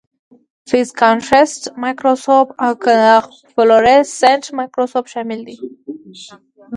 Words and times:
فیز 0.69 0.89
کانټرسټ 1.01 1.61
مایکروسکوپ 1.83 2.47
او 2.65 2.71
فلورسینټ 3.53 4.43
مایکروسکوپ 4.57 5.05
شامل 5.13 5.39
دي. 5.47 5.57